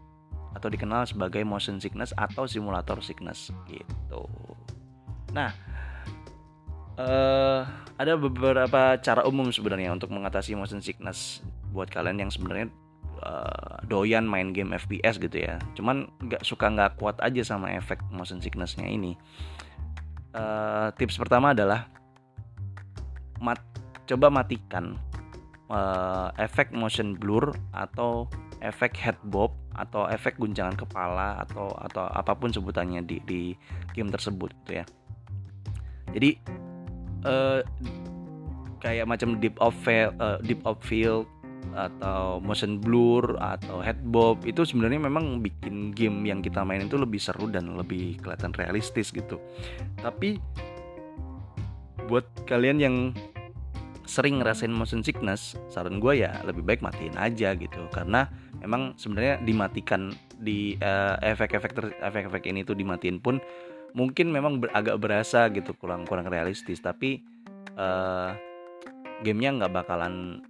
atau 0.54 0.70
dikenal 0.70 1.02
sebagai 1.10 1.42
motion 1.42 1.82
sickness 1.82 2.14
atau 2.14 2.46
simulator 2.46 3.02
sickness? 3.02 3.50
Gitu. 3.66 4.22
Nah, 5.34 5.50
uh, 6.94 7.66
ada 7.98 8.14
beberapa 8.14 8.94
cara 9.02 9.26
umum 9.26 9.50
sebenarnya 9.50 9.90
untuk 9.90 10.14
mengatasi 10.14 10.54
motion 10.54 10.78
sickness 10.78 11.42
buat 11.74 11.90
kalian 11.90 12.22
yang 12.22 12.30
sebenarnya 12.30 12.70
uh, 13.26 13.82
doyan 13.90 14.24
main 14.24 14.54
game 14.54 14.72
FPS 14.72 15.18
gitu 15.18 15.42
ya. 15.42 15.58
Cuman 15.74 16.06
nggak 16.22 16.46
suka 16.46 16.70
nggak 16.70 17.02
kuat 17.02 17.18
aja 17.18 17.42
sama 17.42 17.74
efek 17.74 17.98
motion 18.14 18.38
sicknessnya 18.38 18.86
ini. 18.86 19.18
Uh, 20.34 20.90
tips 20.98 21.18
pertama 21.18 21.54
adalah 21.54 21.86
mat 23.42 23.58
coba 24.06 24.30
matikan 24.30 24.98
uh, 25.70 26.30
efek 26.38 26.74
motion 26.74 27.14
blur 27.18 27.54
atau 27.74 28.26
efek 28.64 28.96
head 28.96 29.18
bob 29.28 29.52
atau 29.74 30.08
efek 30.08 30.38
guncangan 30.40 30.74
kepala 30.78 31.42
atau 31.44 31.68
atau 31.76 32.08
apa 32.08 32.32
pun 32.34 32.48
sebutannya 32.50 33.04
di 33.04 33.18
di 33.26 33.40
game 33.92 34.08
tersebut 34.10 34.50
gitu 34.64 34.82
ya. 34.82 34.84
Jadi 36.14 36.30
uh, 37.26 37.60
kayak 38.78 39.06
macam 39.08 39.40
deep 39.40 39.56
of 39.58 39.74
uh, 39.88 40.38
deep 40.44 40.62
of 40.68 40.78
field 40.84 41.26
atau 41.72 42.38
motion 42.44 42.76
blur 42.76 43.40
atau 43.40 43.80
head 43.80 43.98
bob 44.04 44.44
itu 44.44 44.62
sebenarnya 44.68 45.00
memang 45.00 45.40
bikin 45.40 45.96
game 45.96 46.28
yang 46.28 46.44
kita 46.44 46.60
mainin 46.60 46.86
itu 46.86 47.00
lebih 47.00 47.18
seru 47.18 47.48
dan 47.48 47.72
lebih 47.74 48.20
kelihatan 48.20 48.52
realistis 48.52 49.08
gitu. 49.10 49.40
Tapi 49.98 50.36
buat 52.04 52.28
kalian 52.44 52.78
yang 52.78 52.96
sering 54.04 54.40
ngerasain 54.40 54.68
motion 54.68 55.00
sickness 55.00 55.56
saran 55.72 55.96
gue 55.96 56.20
ya 56.20 56.36
lebih 56.44 56.60
baik 56.60 56.84
matiin 56.84 57.16
aja 57.16 57.56
gitu 57.56 57.88
karena 57.88 58.28
memang 58.60 58.92
sebenarnya 59.00 59.40
dimatikan 59.40 60.12
di 60.36 60.76
uh, 60.84 61.16
efek-efek 61.24 61.72
efek-efek 62.04 62.44
ini 62.52 62.68
tuh 62.68 62.76
dimatiin 62.76 63.16
pun 63.16 63.40
mungkin 63.96 64.28
memang 64.28 64.60
ber, 64.60 64.68
agak 64.76 65.00
berasa 65.00 65.48
gitu 65.48 65.72
kurang 65.80 66.04
kurang 66.04 66.28
realistis 66.28 66.84
tapi 66.84 67.24
uh, 67.80 68.36
gamenya 69.24 69.64
nggak 69.64 69.72
bakalan 69.72 70.44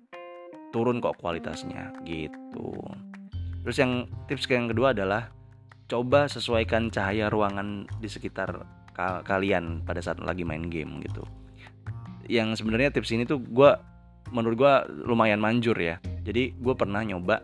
turun 0.74 0.98
kok 0.98 1.14
kualitasnya 1.22 1.94
gitu. 2.02 2.74
Terus 3.62 3.76
yang 3.78 4.10
tips 4.26 4.50
yang 4.50 4.66
kedua 4.66 4.90
adalah 4.90 5.30
coba 5.86 6.26
sesuaikan 6.26 6.90
cahaya 6.90 7.30
ruangan 7.30 7.86
di 8.02 8.10
sekitar 8.10 8.66
kalian 9.22 9.86
pada 9.86 10.02
saat 10.02 10.18
lagi 10.18 10.42
main 10.42 10.66
game 10.66 10.98
gitu. 11.06 11.22
Yang 12.26 12.58
sebenarnya 12.60 12.90
tips 12.90 13.14
ini 13.14 13.22
tuh 13.22 13.38
gue 13.38 13.70
menurut 14.34 14.56
gue 14.58 14.74
lumayan 15.06 15.38
manjur 15.38 15.78
ya. 15.78 16.02
Jadi 16.26 16.58
gue 16.58 16.74
pernah 16.74 17.06
nyoba 17.06 17.38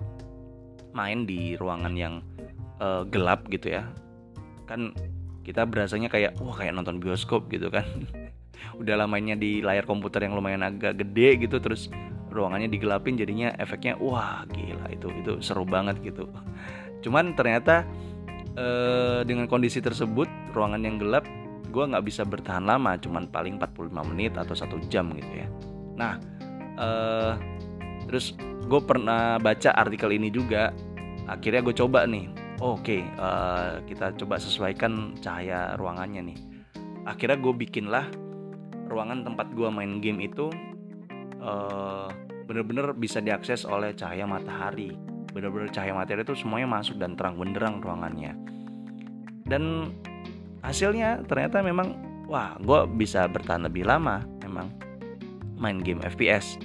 main 0.91 1.23
di 1.23 1.55
ruangan 1.55 1.95
yang 1.95 2.27
uh, 2.83 3.07
gelap 3.07 3.47
gitu 3.47 3.79
ya. 3.79 3.87
Kan 4.67 4.91
kita 5.47 5.63
berasanya 5.71 6.11
kayak 6.11 6.35
wah 6.43 6.59
kayak 6.59 6.75
nonton 6.75 6.99
bioskop 6.99 7.47
gitu 7.47 7.71
kan. 7.71 7.87
Udah 8.81 8.99
lamanya 8.99 9.39
di 9.39 9.63
layar 9.63 9.87
komputer 9.87 10.27
yang 10.27 10.35
lumayan 10.35 10.67
agak 10.67 10.99
gede 10.99 11.47
gitu 11.47 11.63
terus 11.63 11.93
ruangannya 12.31 12.71
digelapin 12.71 13.19
jadinya 13.19 13.53
efeknya 13.59 13.99
wah 13.99 14.47
gila 14.49 14.87
itu 14.91 15.11
itu 15.21 15.33
seru 15.43 15.67
banget 15.67 16.01
gitu. 16.01 16.31
Cuman 17.03 17.35
ternyata 17.35 17.85
eh, 18.55 19.21
dengan 19.27 19.51
kondisi 19.51 19.83
tersebut 19.83 20.31
ruangan 20.55 20.83
yang 20.83 20.97
gelap 20.97 21.27
gue 21.71 21.85
nggak 21.87 22.03
bisa 22.03 22.27
bertahan 22.27 22.67
lama 22.67 22.99
cuman 22.99 23.31
paling 23.31 23.63
45 23.63 24.11
menit 24.11 24.35
atau 24.35 24.55
satu 24.55 24.79
jam 24.91 25.11
gitu 25.15 25.47
ya. 25.47 25.49
Nah 25.95 26.19
uh, 26.81 27.35
terus 28.11 28.35
gue 28.67 28.81
pernah 28.83 29.39
baca 29.39 29.71
artikel 29.75 30.19
ini 30.19 30.35
juga 30.35 30.75
akhirnya 31.31 31.63
gue 31.63 31.75
coba 31.75 32.07
nih. 32.11 32.27
Oh, 32.61 32.77
oke 32.77 32.85
okay, 32.85 33.01
eh, 33.01 33.73
kita 33.89 34.13
coba 34.21 34.37
sesuaikan 34.37 35.17
cahaya 35.17 35.81
ruangannya 35.81 36.29
nih. 36.29 36.39
Akhirnya 37.09 37.41
gue 37.41 37.55
bikinlah 37.57 38.05
ruangan 38.91 39.25
tempat 39.25 39.55
gue 39.57 39.69
main 39.73 40.03
game 40.05 40.21
itu 40.29 40.53
uh, 41.41 42.09
bener-bener 42.47 42.93
bisa 42.97 43.19
diakses 43.19 43.65
oleh 43.67 43.97
cahaya 43.97 44.25
matahari. 44.29 44.95
Bener-bener 45.31 45.71
cahaya 45.73 45.95
matahari 45.95 46.23
itu 46.27 46.37
semuanya 46.37 46.69
masuk 46.69 47.01
dan 47.01 47.17
terang 47.17 47.39
benderang 47.41 47.81
ruangannya. 47.81 48.37
Dan 49.47 49.91
hasilnya 50.61 51.25
ternyata 51.27 51.65
memang 51.65 51.97
wah 52.31 52.55
gue 52.61 52.87
bisa 52.95 53.27
bertahan 53.27 53.67
lebih 53.67 53.89
lama 53.89 54.23
memang 54.45 54.69
main 55.57 55.81
game 55.81 56.05
FPS 56.05 56.61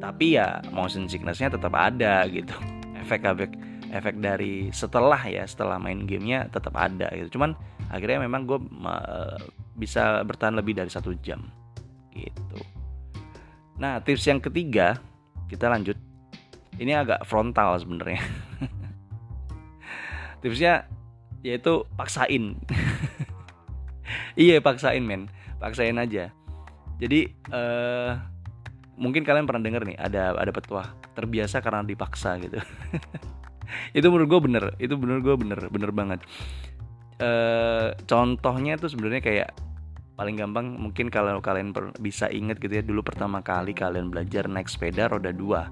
tapi 0.00 0.36
ya 0.36 0.60
motion 0.72 1.08
sicknessnya 1.08 1.52
tetap 1.52 1.72
ada 1.72 2.28
gitu. 2.28 2.52
Efek-efek 3.04 3.52
efek 3.94 4.18
dari 4.18 4.74
setelah 4.74 5.22
ya 5.22 5.46
setelah 5.46 5.78
main 5.78 6.02
gamenya 6.04 6.50
tetap 6.50 6.74
ada 6.74 7.08
gitu. 7.14 7.38
Cuman 7.38 7.54
akhirnya 7.88 8.26
memang 8.26 8.44
gue 8.48 8.58
uh, 8.84 9.38
bisa 9.78 10.24
bertahan 10.26 10.58
lebih 10.58 10.74
dari 10.74 10.90
satu 10.90 11.14
jam 11.22 11.46
gitu 12.14 12.58
nah 13.80 13.98
tips 14.02 14.26
yang 14.26 14.40
ketiga 14.40 14.98
kita 15.50 15.70
lanjut. 15.70 15.98
Ini 16.74 17.06
agak 17.06 17.22
frontal 17.28 17.78
sebenarnya. 17.78 18.22
Tipsnya 20.42 20.90
yaitu 21.44 21.84
paksain. 21.94 22.58
Iya 24.34 24.60
paksain 24.60 25.00
men. 25.00 25.30
Paksain 25.62 25.96
aja. 25.96 26.28
Jadi 26.98 27.30
uh, 27.50 28.18
mungkin 28.98 29.22
kalian 29.26 29.46
pernah 29.46 29.62
denger 29.62 29.82
nih 29.88 29.98
ada 29.98 30.34
ada 30.34 30.52
petua 30.52 30.92
terbiasa 31.14 31.62
karena 31.62 31.86
dipaksa 31.86 32.36
gitu. 32.42 32.58
Itu 33.96 34.06
menurut 34.10 34.28
gue 34.28 34.40
bener. 34.50 34.64
Itu 34.76 34.98
bener 34.98 35.22
gue 35.22 35.34
bener. 35.38 35.60
Bener 35.70 35.90
banget. 35.94 36.20
Uh, 37.22 37.94
contohnya 38.10 38.74
tuh 38.74 38.90
sebenarnya 38.90 39.22
kayak 39.22 39.50
paling 40.14 40.38
gampang 40.38 40.78
mungkin 40.78 41.10
kalau 41.10 41.42
kalian 41.42 41.74
per, 41.74 41.90
bisa 41.98 42.30
inget 42.30 42.62
gitu 42.62 42.78
ya 42.78 42.84
dulu 42.86 43.02
pertama 43.02 43.42
kali 43.42 43.74
kalian 43.74 44.14
belajar 44.14 44.46
naik 44.46 44.70
sepeda 44.70 45.10
roda 45.10 45.34
dua 45.34 45.68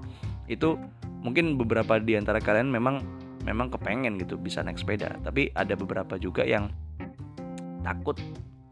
itu 0.51 0.75
mungkin 1.23 1.55
beberapa 1.55 1.97
di 2.03 2.19
antara 2.19 2.43
kalian 2.43 2.67
memang 2.67 2.99
memang 3.43 3.71
kepengen 3.71 4.19
gitu 4.19 4.39
bisa 4.39 4.63
naik 4.63 4.79
sepeda. 4.79 5.15
Tapi 5.23 5.51
ada 5.53 5.75
beberapa 5.75 6.15
juga 6.19 6.47
yang 6.47 6.71
takut 7.83 8.19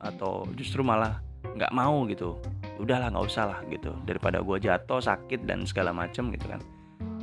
atau 0.02 0.48
justru 0.56 0.82
malah 0.82 1.20
nggak 1.44 1.72
mau 1.76 2.08
gitu. 2.08 2.40
Udahlah 2.80 3.12
nggak 3.12 3.26
usah 3.28 3.46
lah 3.52 3.60
gitu. 3.72 3.92
Daripada 4.08 4.44
gue 4.44 4.58
jatuh 4.58 5.04
sakit 5.04 5.48
dan 5.48 5.68
segala 5.68 5.92
macem 5.96 6.32
gitu 6.32 6.48
kan. 6.48 6.62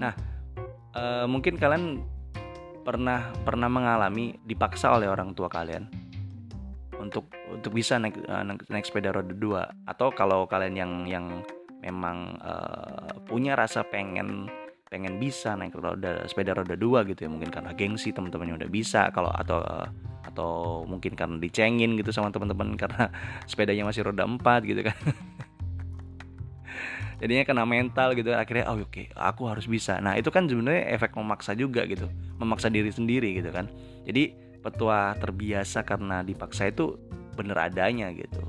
Nah 0.00 0.12
e, 0.96 1.02
mungkin 1.28 1.56
kalian 1.56 2.00
pernah 2.84 3.32
pernah 3.44 3.68
mengalami 3.68 4.36
dipaksa 4.48 4.96
oleh 4.96 5.12
orang 5.12 5.36
tua 5.36 5.52
kalian 5.52 6.07
untuk 6.98 7.30
untuk 7.48 7.72
bisa 7.72 7.96
naik 7.96 8.18
uh, 8.26 8.44
naik 8.44 8.84
sepeda 8.84 9.14
roda 9.14 9.32
dua. 9.32 9.62
Atau 9.86 10.12
kalau 10.12 10.44
kalian 10.44 10.74
yang 10.74 10.92
yang 11.06 11.26
memang 11.80 12.36
uh, 12.42 13.22
punya 13.24 13.54
rasa 13.54 13.86
pengen 13.86 14.50
pengen 14.88 15.20
bisa 15.20 15.52
naik 15.54 15.76
roda 15.78 16.24
sepeda 16.26 16.52
roda 16.58 16.74
dua 16.74 17.06
gitu 17.06 17.24
ya. 17.24 17.30
Mungkin 17.30 17.48
karena 17.48 17.72
gengsi 17.72 18.10
teman-temannya 18.10 18.60
udah 18.60 18.70
bisa. 18.70 19.08
Kalau 19.14 19.30
atau 19.32 19.62
atau 20.28 20.84
mungkin 20.84 21.16
karena 21.16 21.40
dicengin 21.40 21.96
gitu 21.96 22.12
sama 22.12 22.28
teman-teman 22.28 22.76
karena 22.76 23.08
sepedanya 23.50 23.88
masih 23.88 24.04
roda 24.04 24.26
empat 24.26 24.66
gitu 24.66 24.84
kan. 24.84 24.98
Jadinya 27.18 27.42
kena 27.42 27.64
mental 27.66 28.14
gitu. 28.14 28.30
Akhirnya 28.30 28.70
oh 28.70 28.78
oke 28.78 28.90
okay, 28.90 29.06
aku 29.18 29.50
harus 29.50 29.66
bisa. 29.66 29.98
Nah 29.98 30.14
itu 30.14 30.30
kan 30.30 30.46
sebenarnya 30.46 30.94
efek 30.94 31.18
memaksa 31.18 31.54
juga 31.58 31.82
gitu. 31.86 32.06
Memaksa 32.38 32.70
diri 32.70 32.94
sendiri 32.94 33.34
gitu 33.42 33.50
kan. 33.50 33.66
Jadi 34.06 34.47
petua 34.60 35.14
terbiasa 35.18 35.86
karena 35.86 36.22
dipaksa 36.22 36.70
itu 36.70 36.98
bener 37.38 37.56
adanya 37.58 38.10
gitu. 38.12 38.42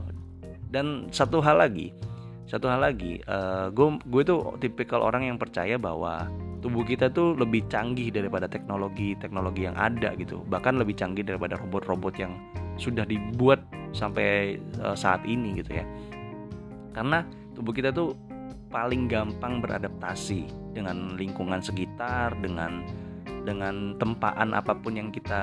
Dan 0.70 1.10
satu 1.10 1.42
hal 1.42 1.62
lagi 1.62 1.94
satu 2.50 2.66
hal 2.66 2.82
lagi 2.82 3.22
uh, 3.30 3.70
gue 3.70 4.02
gue 4.10 4.22
tuh 4.26 4.58
tipikal 4.58 5.06
orang 5.06 5.30
yang 5.30 5.38
percaya 5.38 5.78
bahwa 5.78 6.26
tubuh 6.66 6.82
kita 6.82 7.14
tuh 7.14 7.38
lebih 7.38 7.62
canggih 7.70 8.10
daripada 8.10 8.50
teknologi 8.50 9.14
teknologi 9.22 9.70
yang 9.70 9.78
ada 9.78 10.18
gitu. 10.18 10.42
Bahkan 10.50 10.82
lebih 10.82 10.98
canggih 10.98 11.22
daripada 11.22 11.62
robot-robot 11.62 12.18
yang 12.18 12.34
sudah 12.82 13.06
dibuat 13.06 13.62
sampai 13.94 14.58
uh, 14.82 14.98
saat 14.98 15.22
ini 15.30 15.62
gitu 15.62 15.78
ya. 15.78 15.86
Karena 16.98 17.22
tubuh 17.54 17.70
kita 17.70 17.94
tuh 17.94 18.18
paling 18.74 19.06
gampang 19.06 19.62
beradaptasi 19.62 20.74
dengan 20.74 21.14
lingkungan 21.22 21.62
sekitar 21.62 22.34
dengan 22.42 22.82
dengan 23.50 23.98
tempaan 23.98 24.54
apa 24.54 24.78
pun 24.78 24.94
yang 24.94 25.10
kita 25.10 25.42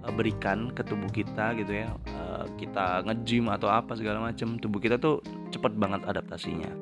uh, 0.00 0.12
berikan 0.16 0.72
ke 0.72 0.80
tubuh 0.80 1.12
kita 1.12 1.52
gitu 1.60 1.84
ya 1.84 1.92
uh, 2.16 2.48
kita 2.56 3.04
nge-gym 3.04 3.52
atau 3.52 3.68
apa 3.68 3.92
segala 3.92 4.32
macam 4.32 4.56
tubuh 4.56 4.80
kita 4.80 4.96
tuh 4.96 5.20
cepet 5.52 5.76
banget 5.76 6.00
adaptasinya. 6.08 6.72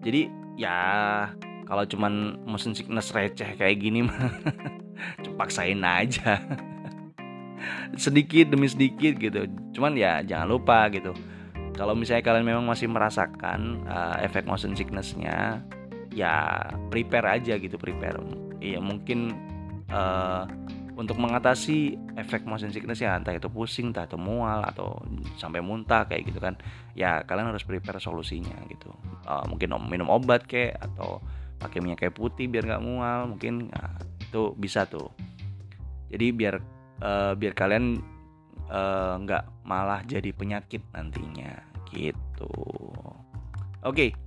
Jadi 0.00 0.32
ya 0.56 0.80
kalau 1.68 1.84
cuman 1.84 2.42
motion 2.48 2.72
sickness 2.72 3.12
receh 3.12 3.54
kayak 3.60 3.76
gini 3.76 4.08
mah 4.08 4.32
paksain 5.38 5.84
aja. 5.84 6.40
Sedikit 7.94 8.50
demi 8.50 8.66
sedikit 8.66 9.20
gitu. 9.20 9.46
Cuman 9.76 9.94
ya 9.94 10.24
jangan 10.24 10.48
lupa 10.48 10.88
gitu. 10.90 11.12
Kalau 11.72 11.96
misalnya 11.96 12.24
kalian 12.24 12.44
memang 12.44 12.66
masih 12.68 12.90
merasakan 12.90 13.86
uh, 13.88 14.16
efek 14.20 14.44
motion 14.44 14.76
sicknessnya 14.76 15.64
ya 16.12 16.68
prepare 16.92 17.40
aja 17.40 17.56
gitu 17.56 17.80
prepare 17.80 18.20
iya 18.62 18.78
mungkin 18.78 19.34
uh, 19.90 20.46
untuk 20.94 21.18
mengatasi 21.18 21.98
efek 22.20 22.46
motion 22.46 22.70
sickness 22.70 23.02
ya 23.02 23.18
entah 23.18 23.34
itu 23.34 23.50
pusing 23.50 23.90
entah 23.90 24.06
itu 24.06 24.14
mual 24.20 24.62
atau 24.62 25.02
sampai 25.40 25.58
muntah 25.58 26.06
kayak 26.06 26.30
gitu 26.30 26.38
kan 26.38 26.54
ya 26.94 27.26
kalian 27.26 27.50
harus 27.50 27.66
prepare 27.66 27.98
solusinya 27.98 28.54
gitu 28.70 28.94
uh, 29.26 29.42
mungkin 29.50 29.74
minum 29.90 30.06
obat 30.12 30.46
kayak 30.46 30.78
atau 30.78 31.18
pakai 31.58 31.82
minyak 31.82 32.06
kayak 32.06 32.14
putih 32.14 32.46
biar 32.46 32.68
nggak 32.68 32.84
mual 32.84 33.34
mungkin 33.34 33.72
nah, 33.72 33.98
itu 34.20 34.54
bisa 34.54 34.86
tuh 34.86 35.10
jadi 36.12 36.30
biar 36.30 36.54
uh, 37.02 37.32
biar 37.34 37.52
kalian 37.56 37.98
nggak 39.22 39.44
uh, 39.44 39.52
malah 39.68 40.00
jadi 40.06 40.32
penyakit 40.32 40.80
nantinya 40.94 41.60
gitu 41.92 42.52
oke 43.84 43.92
okay. 43.92 44.21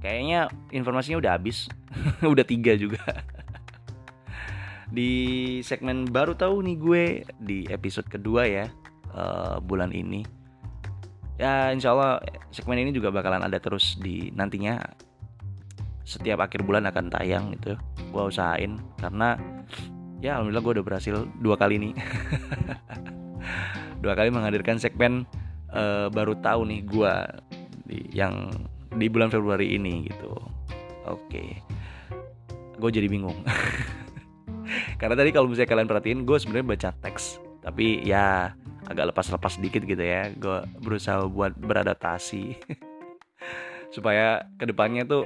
Kayaknya 0.00 0.48
informasinya 0.72 1.20
udah 1.20 1.32
habis. 1.36 1.68
Udah 2.24 2.44
tiga 2.44 2.74
juga. 2.74 3.00
Di 4.90 5.10
segmen 5.62 6.08
baru 6.10 6.34
tahu 6.34 6.66
nih 6.66 6.76
gue 6.78 7.04
di 7.38 7.58
episode 7.70 8.10
kedua 8.10 8.42
ya 8.48 8.66
uh, 9.14 9.62
bulan 9.62 9.94
ini. 9.94 10.26
Ya 11.38 11.70
insya 11.70 11.94
Allah 11.94 12.20
segmen 12.50 12.82
ini 12.82 12.90
juga 12.90 13.14
bakalan 13.14 13.46
ada 13.46 13.62
terus 13.62 13.96
di 14.02 14.34
nantinya. 14.34 14.82
Setiap 16.02 16.42
akhir 16.42 16.66
bulan 16.66 16.90
akan 16.90 17.06
tayang 17.06 17.54
gitu. 17.54 17.78
Gue 18.10 18.22
usahain 18.26 18.82
karena 18.98 19.38
ya 20.18 20.36
alhamdulillah 20.38 20.64
gue 20.64 20.72
udah 20.80 20.86
berhasil 20.86 21.16
dua 21.38 21.54
kali 21.54 21.78
nih. 21.78 21.94
Dua 24.00 24.16
kali 24.16 24.32
menghadirkan 24.32 24.80
segmen 24.80 25.28
uh, 25.76 26.08
baru 26.08 26.32
tahu 26.40 26.64
nih 26.64 26.80
gue 26.88 27.12
yang 28.16 28.48
di 29.00 29.08
bulan 29.08 29.32
Februari 29.32 29.72
ini 29.72 30.04
gitu. 30.04 30.36
Oke. 31.08 31.64
Gue 32.76 32.90
jadi 32.92 33.08
bingung. 33.08 33.40
Karena 35.00 35.16
tadi 35.16 35.32
kalau 35.32 35.48
misalnya 35.48 35.72
kalian 35.72 35.88
perhatiin 35.88 36.20
gue 36.28 36.36
sebenarnya 36.36 36.66
baca 36.68 36.90
teks. 37.00 37.40
Tapi 37.64 38.04
ya 38.04 38.52
agak 38.84 39.16
lepas-lepas 39.16 39.56
sedikit 39.56 39.80
gitu 39.88 40.00
ya. 40.00 40.28
Gue 40.36 40.60
berusaha 40.84 41.24
buat 41.24 41.56
beradaptasi. 41.56 42.60
Supaya 43.96 44.44
ke 44.60 44.68
depannya 44.68 45.08
tuh 45.08 45.24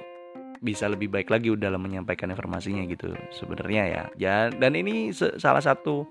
bisa 0.64 0.88
lebih 0.88 1.12
baik 1.12 1.28
lagi 1.28 1.52
dalam 1.60 1.84
menyampaikan 1.84 2.32
informasinya 2.32 2.86
gitu 2.88 3.12
sebenarnya 3.34 3.82
ya. 3.84 4.04
Ya 4.16 4.36
dan 4.48 4.72
ini 4.78 5.12
salah 5.12 5.60
satu 5.60 6.08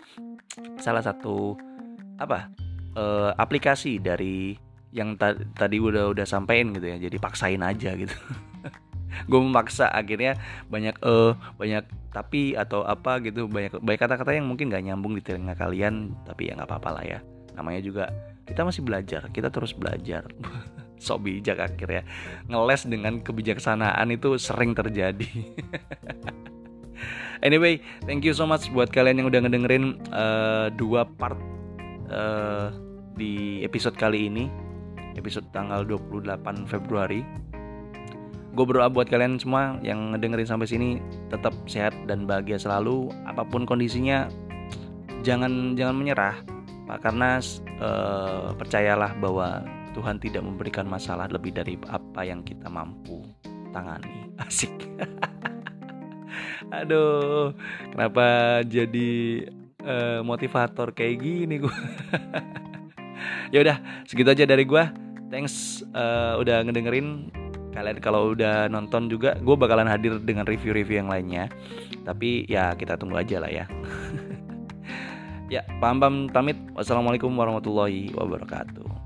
salah 0.77 1.01
satu 1.01 1.57
apa 2.21 2.53
uh, 2.93 3.33
aplikasi 3.41 3.97
dari 3.97 4.53
yang 4.93 5.17
ta 5.17 5.33
tadi 5.57 5.81
udah 5.81 6.13
udah 6.13 6.23
sampein 6.23 6.69
gitu 6.77 6.85
ya 6.85 6.97
jadi 7.01 7.17
paksain 7.17 7.59
aja 7.65 7.97
gitu. 7.97 8.13
Gue 9.29 9.41
memaksa 9.41 9.89
akhirnya 9.89 10.37
banyak 10.69 11.01
eh 11.01 11.09
uh, 11.09 11.31
banyak 11.57 11.85
tapi 12.13 12.53
atau 12.53 12.85
apa 12.85 13.17
gitu 13.25 13.49
banyak 13.49 13.81
banyak 13.81 14.01
kata-kata 14.01 14.37
yang 14.37 14.45
mungkin 14.45 14.69
gak 14.69 14.85
nyambung 14.85 15.17
di 15.17 15.21
telinga 15.25 15.57
kalian 15.57 16.13
tapi 16.29 16.49
ya 16.49 16.57
nggak 16.57 16.69
apa-apa 16.69 16.89
lah 17.01 17.03
ya. 17.17 17.19
Namanya 17.57 17.81
juga 17.81 18.03
kita 18.45 18.61
masih 18.61 18.85
belajar 18.85 19.25
kita 19.33 19.49
terus 19.49 19.73
belajar. 19.73 20.29
So 21.03 21.19
bijak 21.19 21.59
akhirnya. 21.59 22.07
Ngeles 22.47 22.87
dengan 22.87 23.19
kebijaksanaan 23.19 24.07
itu 24.15 24.39
sering 24.39 24.71
terjadi. 24.71 25.27
Anyway 27.43 27.83
thank 28.07 28.23
you 28.23 28.31
so 28.31 28.47
much 28.47 28.71
buat 28.71 28.87
kalian 28.87 29.19
yang 29.19 29.27
udah 29.27 29.43
ngedengerin 29.43 29.99
uh, 30.15 30.71
dua 30.79 31.03
part 31.03 31.35
uh, 32.07 32.71
di 33.19 33.59
episode 33.67 33.99
kali 33.99 34.31
ini 34.31 34.47
episode 35.15 35.47
tanggal 35.51 35.85
28 35.85 36.69
Februari. 36.69 37.25
Gue 38.53 38.65
berdoa 38.69 38.85
buat 38.85 39.09
kalian 39.09 39.41
semua 39.41 39.81
yang 39.81 40.13
ngedengerin 40.13 40.45
sampai 40.45 40.69
sini 40.69 40.89
tetap 41.33 41.53
sehat 41.65 41.93
dan 42.05 42.29
bahagia 42.29 42.61
selalu. 42.61 43.09
Apa 43.25 43.41
pun 43.41 43.65
kondisinya 43.65 44.29
jangan 45.25 45.73
jangan 45.73 45.97
menyerah 45.97 46.37
pak. 46.85 47.01
Karena 47.01 47.41
uh, 47.81 48.53
percayalah 48.53 49.17
bahwa 49.17 49.65
Tuhan 49.97 50.21
tidak 50.21 50.45
memberikan 50.45 50.85
masalah 50.85 51.25
lebih 51.29 51.53
dari 51.53 51.77
apa 51.89 52.21
yang 52.21 52.45
kita 52.45 52.69
mampu 52.69 53.25
tangani. 53.73 54.29
Asik. 54.45 54.73
Aduh 56.69 57.53
kenapa 57.89 58.61
jadi 58.65 59.45
uh, 59.83 60.19
motivator 60.25 60.95
kayak 60.95 61.21
gini 61.21 61.61
gue 61.61 61.77
ya 63.53 63.61
udah 63.61 63.77
segitu 64.09 64.33
aja 64.33 64.45
dari 64.49 64.65
gue 64.65 65.02
thanks 65.33 65.81
uh, 65.97 66.37
udah 66.37 66.61
ngedengerin. 66.61 67.33
Kalian 67.73 67.97
kalau 67.97 68.37
udah 68.37 68.69
nonton 68.69 69.09
juga 69.09 69.33
gue 69.41 69.55
bakalan 69.57 69.89
hadir 69.89 70.21
dengan 70.21 70.45
review-review 70.45 71.01
yang 71.01 71.09
lainnya. 71.09 71.49
Tapi 72.05 72.45
ya 72.45 72.77
kita 72.77 73.01
tunggu 73.01 73.17
aja 73.17 73.41
lah 73.41 73.49
ya. 73.49 73.65
Ya 75.51 75.61
paham 75.77 76.01
paham 76.01 76.15
pamit. 76.33 76.57
Wassalamualaikum 76.73 77.29
warahmatullahi 77.29 78.09
wabarakatuh 78.17 79.02